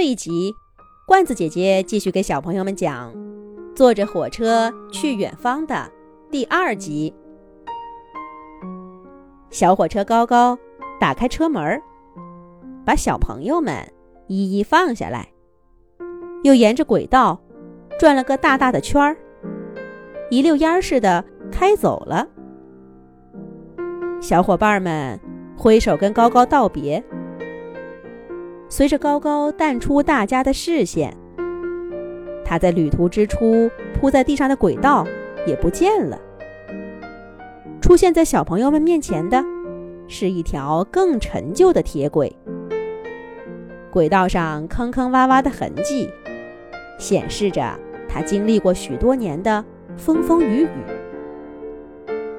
[0.00, 0.56] 这一集，
[1.06, 3.12] 罐子姐姐继续给小朋友们讲
[3.76, 5.92] 《坐着火车去远方》的
[6.30, 7.14] 第二集。
[9.50, 10.58] 小火车高高
[10.98, 11.82] 打开车门，
[12.82, 13.76] 把小朋友们
[14.26, 15.28] 一一放下来，
[16.44, 17.38] 又沿着轨道
[17.98, 19.14] 转了个大大的圈儿，
[20.30, 21.22] 一溜烟似的
[21.52, 22.26] 开走了。
[24.18, 25.20] 小伙伴们
[25.58, 27.04] 挥手跟高高道别。
[28.70, 31.14] 随着高高淡出大家的视线，
[32.44, 35.04] 他在旅途之初铺在地上的轨道
[35.44, 36.16] 也不见了。
[37.80, 39.44] 出现在小朋友们面前的，
[40.06, 42.34] 是一条更陈旧的铁轨。
[43.90, 46.08] 轨道上坑坑洼洼的痕迹，
[46.96, 47.76] 显示着
[48.08, 49.64] 他经历过许多年的
[49.96, 50.68] 风风雨雨。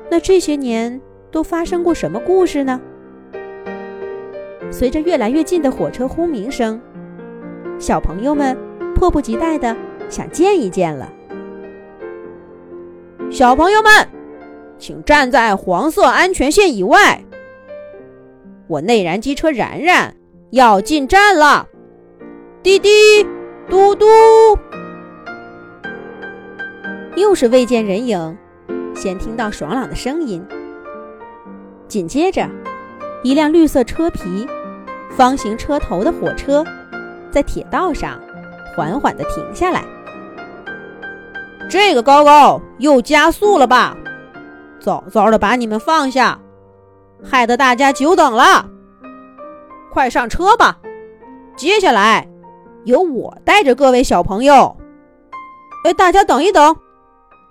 [0.09, 2.79] 那这些年都发生过什么故事呢？
[4.71, 6.81] 随着越来越近的火车轰鸣声，
[7.77, 8.57] 小朋友们
[8.95, 9.75] 迫不及待的
[10.09, 11.11] 想见一见了。
[13.29, 13.91] 小朋友们，
[14.79, 17.23] 请站在黄色安全线以外。
[18.67, 20.15] 我内燃机车然然
[20.51, 21.67] 要进站了。
[22.63, 22.89] 滴滴，
[23.69, 24.05] 嘟嘟，
[27.15, 28.37] 又是未见人影，
[28.95, 30.45] 先听到爽朗的声音，
[31.87, 32.47] 紧接着，
[33.23, 34.47] 一辆绿色车皮。
[35.15, 36.63] 方形车头的火车
[37.29, 38.19] 在铁道上
[38.75, 39.83] 缓缓地停下来。
[41.69, 43.95] 这个高高又加速了吧？
[44.79, 46.39] 早早的把你们放下，
[47.23, 48.67] 害得大家久等了。
[49.91, 50.79] 快上车吧！
[51.55, 52.27] 接下来
[52.85, 54.75] 由我带着各位小朋友。
[55.83, 56.75] 哎，大家等一等，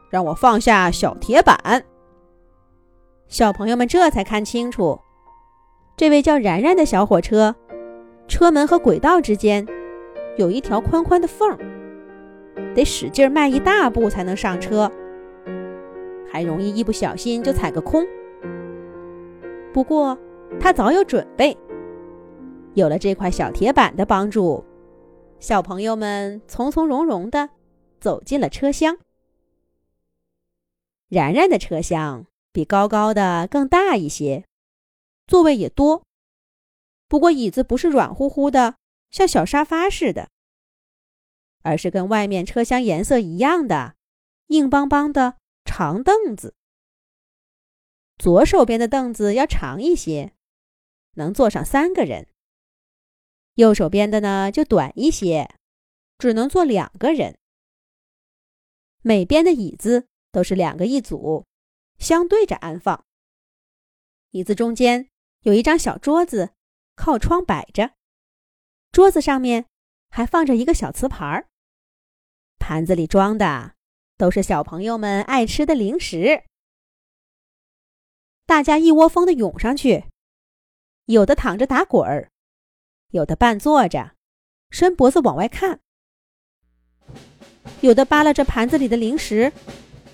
[0.09, 1.85] 让我放下小铁板。
[3.29, 5.01] 小朋友们这才看清楚。
[6.01, 7.55] 这位叫然然的小火车，
[8.27, 9.67] 车门和轨道之间
[10.39, 11.59] 有一条宽宽的缝，
[12.75, 14.91] 得使劲迈一大步才能上车，
[16.33, 18.03] 还容易一不小心就踩个空。
[19.75, 20.19] 不过
[20.59, 21.55] 他早有准备，
[22.73, 24.65] 有了这块小铁板的帮助，
[25.39, 27.51] 小朋友们从从容容地
[28.01, 28.97] 走进了车厢。
[31.11, 32.25] 然然的车厢
[32.55, 34.45] 比高高的更大一些。
[35.31, 36.03] 座位也多，
[37.07, 38.79] 不过椅子不是软乎乎的，
[39.13, 40.29] 像小沙发似的，
[41.63, 43.95] 而是跟外面车厢颜色一样的
[44.49, 46.57] 硬邦邦的长凳子。
[48.19, 50.33] 左手边的凳子要长一些，
[51.13, 52.25] 能坐上三个人；
[53.55, 55.55] 右手边的呢就短一些，
[56.19, 57.39] 只能坐两个人。
[59.03, 61.47] 每边的椅子都是两个一组，
[62.01, 63.05] 相对着安放。
[64.33, 65.09] 椅子中间。
[65.43, 66.51] 有一张小桌子，
[66.95, 67.93] 靠窗摆着。
[68.93, 69.65] 桌子上面
[70.11, 71.47] 还放着一个小瓷盘儿，
[72.59, 73.75] 盘子里装的
[74.19, 76.45] 都是小朋友们爱吃的零食。
[78.45, 80.05] 大家一窝蜂的涌上去，
[81.07, 82.31] 有的躺着打滚儿，
[83.13, 84.17] 有的半坐着，
[84.71, 85.81] 伸脖子往外看，
[87.81, 89.51] 有的扒拉着盘子里的零食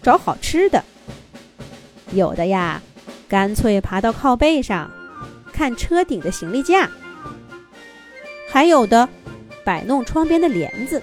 [0.03, 0.85] 找好吃的，
[2.13, 2.81] 有的呀，
[3.27, 5.06] 干脆爬到靠背上。
[5.56, 6.91] 看车顶的行李架，
[8.50, 9.09] 还有的
[9.65, 11.00] 摆弄窗边的帘子。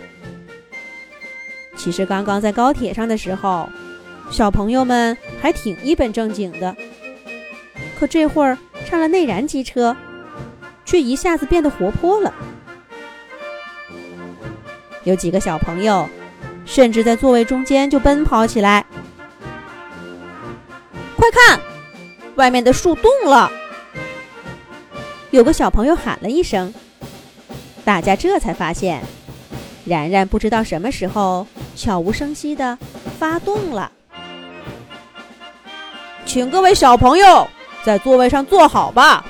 [1.76, 3.68] 其实刚刚在高铁上的时候，
[4.30, 6.76] 小朋友们还挺一本正经的，
[8.00, 8.56] 可这会儿
[8.86, 9.98] 上了内燃机车，
[10.86, 12.32] 却一下子变得活泼了。
[15.04, 16.08] 有几个小朋友
[16.64, 18.86] 甚至在座位中间就奔跑起来。
[21.18, 21.60] 快看，
[22.36, 23.52] 外面的树动了！
[25.34, 26.72] 有个小朋友喊了一声，
[27.84, 29.02] 大家这才发现，
[29.84, 32.78] 然然不知道什么时候悄无声息地
[33.18, 33.92] 发动了。
[36.24, 37.48] 请各位小朋友
[37.84, 39.26] 在座位上坐好吧。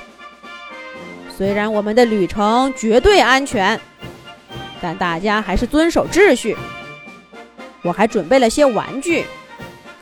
[1.34, 3.80] 虽然我们的旅程绝对安全，
[4.82, 6.54] 但大家还是遵守秩序。
[7.80, 9.24] 我还准备了些玩具，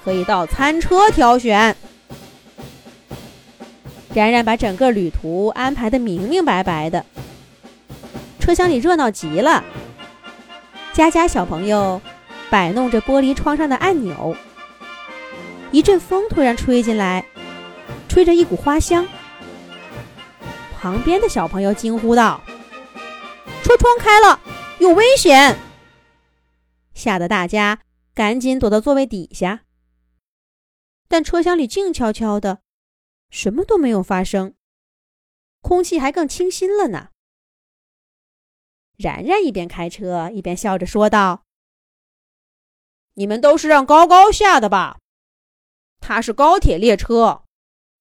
[0.05, 1.76] 可以到餐车挑选。
[4.14, 7.05] 然然把整个旅途安排的明明白白的，
[8.38, 9.64] 车厢里热闹极了。
[10.93, 12.00] 佳佳小朋友
[12.50, 14.37] 摆弄着玻璃窗上的按钮。
[15.70, 17.25] 一阵风突然吹进来，
[18.09, 19.06] 吹着一股花香。
[20.79, 22.43] 旁边的小朋友惊呼道
[23.64, 24.38] ：“车窗开了，
[24.81, 25.56] 有危险！”
[26.93, 27.79] 吓得大家
[28.14, 29.61] 赶紧躲到座位底下。
[31.09, 32.59] 但车厢里静悄悄的。
[33.32, 34.55] 什么都没有发生，
[35.62, 37.08] 空气还更清新了呢。
[38.99, 41.43] 然然一边开车一边笑着说道
[43.14, 44.99] ：“你们都是让高高下的吧？
[45.99, 47.43] 它是高铁列车，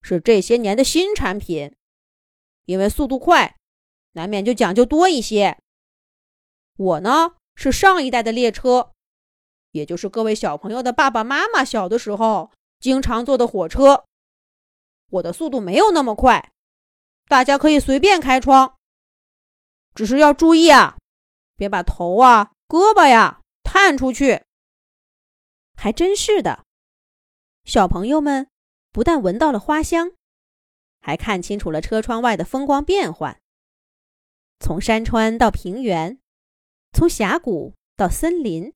[0.02, 1.74] 是这些年的新产品，
[2.66, 3.56] 因为速度快，
[4.12, 5.58] 难免就讲究多一些。
[6.76, 8.92] 我呢是上一代的列车，
[9.72, 12.52] 也就是各位小朋友的爸爸妈妈小的时候
[12.82, 14.06] 经常坐的火车。
[15.12, 16.52] 我的速度没有那么快，
[17.28, 18.78] 大家可以随便开窗。”
[19.96, 20.98] 只是要注意啊，
[21.56, 24.44] 别把头啊、胳膊呀探出去。
[25.76, 26.66] 还真是的，
[27.66, 28.50] 小朋友们
[28.92, 30.12] 不但闻到了花香，
[31.02, 33.40] 还看清楚了车窗外的风光变幻。
[34.60, 36.20] 从山川到平原，
[36.94, 38.74] 从峡谷到森林，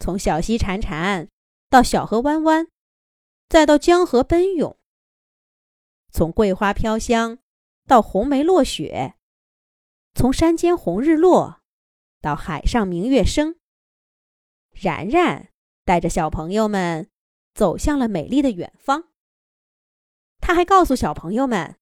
[0.00, 1.28] 从小溪潺潺
[1.70, 2.66] 到小河弯弯，
[3.48, 4.76] 再到江河奔涌，
[6.14, 7.40] 从桂花飘香
[7.88, 9.16] 到红梅落雪。
[10.14, 11.60] 从山间红日落，
[12.20, 13.56] 到海上明月升。
[14.70, 15.48] 然然
[15.84, 17.10] 带着小朋友们
[17.52, 19.08] 走向了美丽的远方。
[20.38, 21.74] 他还告诉小朋友们，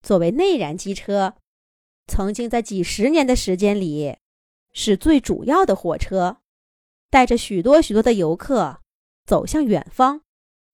[0.00, 1.36] 作为内燃机车，
[2.06, 4.16] 曾经在几十年的时间里，
[4.72, 6.38] 是最主要的火车，
[7.10, 8.80] 带着许多许多的游客
[9.26, 10.22] 走向远方，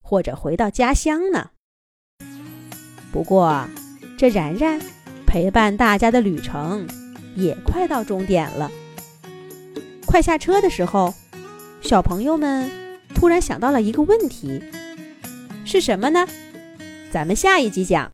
[0.00, 1.50] 或者回到家乡呢。
[3.12, 3.64] 不过，
[4.16, 4.80] 这然然。
[5.24, 6.86] 陪伴大家的旅程
[7.34, 8.70] 也快到终点了。
[10.04, 11.14] 快下车的时候，
[11.80, 12.70] 小朋友们
[13.14, 14.62] 突然想到了一个问题，
[15.64, 16.28] 是什么呢？
[17.10, 18.12] 咱们下一集讲。